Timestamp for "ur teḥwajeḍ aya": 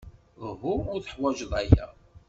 0.93-1.85